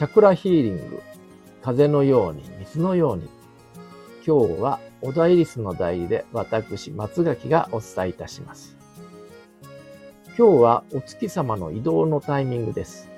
[0.00, 1.02] チャクラヒーリング、
[1.60, 3.28] 風のように、水のように。
[4.26, 8.78] 今日はおイリスの代理で私、松垣がお伝えいたします。
[10.38, 13.10] 今日はお月様の移動のタイミングです。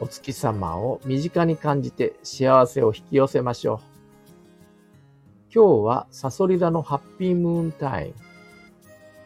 [0.00, 3.78] お月様を身近に感じて幸せを引き寄せましょう。
[5.54, 8.14] 今日はサソリ座のハッピームーンタイム。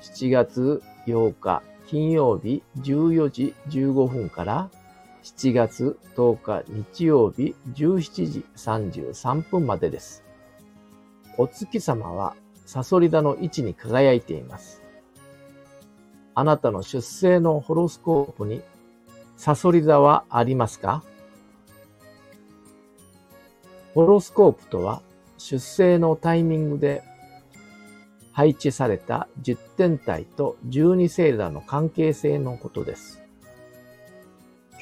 [0.00, 4.68] 7月8日金曜日14時15分から
[5.24, 10.22] 7月10日日曜日17時33分までです。
[11.38, 14.82] お月様はサソリ座の位置に輝いています。
[16.34, 18.60] あなたの出生のホロスコープに
[19.38, 21.02] サソリ座はありますか？
[23.94, 25.00] ホロスコープとは
[25.38, 27.02] 出生のタイミングで
[28.32, 33.23] 配置された10天体と12星座の関係性のことです。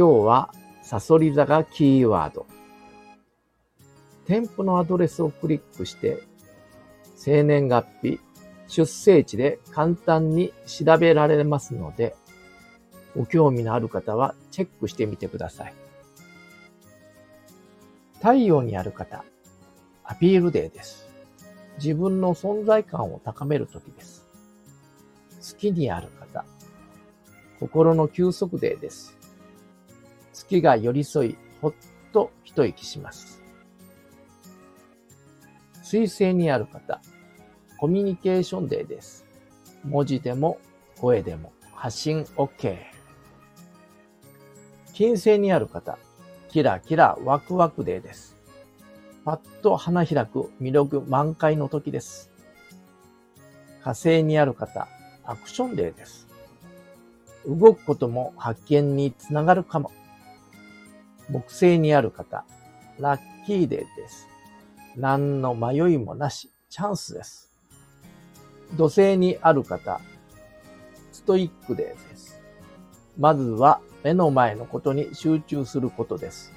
[0.00, 2.46] 今日はサソリ座がキーワード。
[4.26, 6.22] 添付のアドレスをクリックして
[7.16, 8.18] 生年月日、
[8.66, 12.16] 出生地で簡単に調べられますので、
[13.14, 15.74] ご興味のある方はチェックしてみてください。
[18.20, 19.22] 太陽にある方、
[20.02, 21.10] アピールデーです。
[21.76, 24.26] 自分の存在感を高めるときです。
[25.42, 26.46] 月にある方、
[27.58, 29.20] 心の休息デーです。
[30.40, 31.74] 月が寄り添い、ほっ
[32.12, 33.42] と一息します。
[35.82, 37.00] 水星にある方、
[37.78, 39.26] コミュニケーションデーです。
[39.84, 40.58] 文字でも
[40.98, 42.78] 声でも発信 OK。
[44.94, 45.98] 金星にある方、
[46.48, 48.36] キラキラワクワクデーです。
[49.24, 52.30] パッと花開く魅力満開の時です。
[53.82, 54.88] 火星にある方、
[55.24, 56.28] アクションデーです。
[57.46, 59.92] 動くことも発見につながるかも。
[61.30, 62.44] 木星にある方、
[62.98, 64.26] ラッキーデーです。
[64.96, 67.52] 何の迷いもなし、チャンスです。
[68.76, 70.00] 土星にある方、
[71.12, 72.40] ストイックデーです。
[73.16, 76.52] まずは目の前のことに集中することです。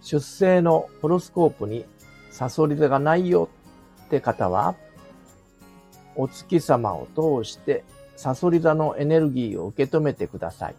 [0.00, 1.84] 出生のホロスコープに
[2.32, 3.48] サソリ座がないよ
[4.06, 4.74] って方は、
[6.16, 7.84] お月様を通して
[8.16, 10.74] サソリ座のエネルギーを受け止めてください。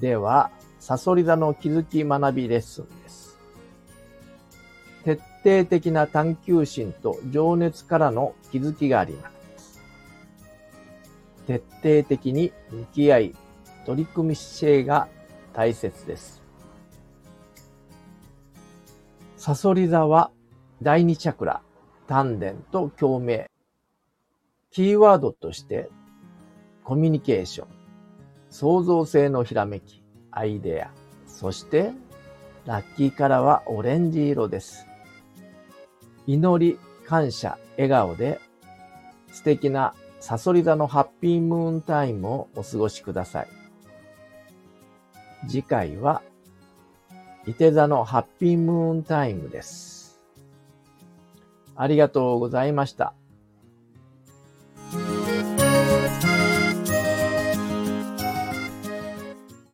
[0.00, 3.38] では、サソリ座の気づき学びレッスンです。
[5.04, 9.80] 徹底的な探求心と情熱からの気づきがあります。
[11.46, 13.36] 徹底的に向き合い、
[13.86, 15.08] 取り組み姿勢が
[15.52, 16.42] 大切です。
[19.36, 20.30] サソリ座は
[20.82, 21.62] 第二チャクラ、
[22.06, 23.46] 丹田と共鳴。
[24.70, 25.88] キーワードとして
[26.84, 27.68] コミュニケーション、
[28.50, 30.90] 創造性のひらめき、アイデア、
[31.26, 31.92] そして
[32.66, 34.86] ラッキーカラーはオレンジ色です。
[36.26, 38.40] 祈り、感謝、笑顔で
[39.32, 43.48] 素敵なサソリ座のハッピームーンタイムをお過ごしください。
[45.48, 46.22] 次回は、
[47.46, 50.20] 伊手座のハッピームーンタイムです。
[51.76, 53.14] ありがとうございました。